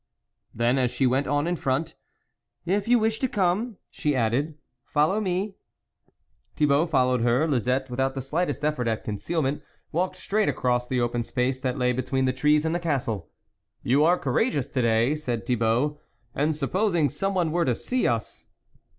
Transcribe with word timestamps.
Then, 0.51 0.79
as 0.79 0.89
she 0.89 1.05
went 1.05 1.27
on 1.27 1.45
in 1.45 1.55
front," 1.55 1.93
If 2.65 2.87
you 2.87 2.97
wish 2.97 3.19
to 3.19 3.27
come," 3.27 3.77
she 3.91 4.15
added, 4.15 4.57
follow 4.83 5.21
me." 5.21 5.57
Thibault 6.55 6.87
followed 6.87 7.21
her; 7.21 7.47
Lisette, 7.47 7.87
without 7.87 8.15
he 8.15 8.21
slightest 8.21 8.65
effort 8.65 8.87
at 8.87 9.03
concealment, 9.03 9.61
walked 9.91 10.15
straight 10.15 10.49
across 10.49 10.87
the 10.87 10.99
open 10.99 11.21
space 11.21 11.59
that 11.59 11.77
lay 11.77 11.93
be 11.93 12.01
ween 12.11 12.25
the 12.25 12.33
trees 12.33 12.65
and 12.65 12.73
the 12.73 12.79
castle." 12.79 13.29
You 13.83 14.03
are 14.03 14.17
courageous 14.17 14.69
to 14.69 14.81
day," 14.81 15.13
said 15.15 15.45
Thibault," 15.45 15.99
and 16.33 16.55
supposing 16.55 17.07
some 17.07 17.35
one 17.35 17.51
were 17.51 17.69
o 17.69 17.73
see 17.73 18.07
us. 18.07 18.47